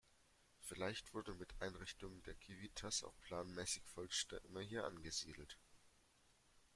[0.61, 5.59] Vielleicht wurden mit Einrichtung der Civitas auch planmäßig Volksstämme hier angesiedelt.